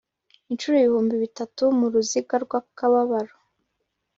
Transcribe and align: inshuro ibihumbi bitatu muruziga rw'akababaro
inshuro 0.51 0.75
ibihumbi 0.77 1.15
bitatu 1.23 1.63
muruziga 1.77 2.35
rw'akababaro 2.43 3.35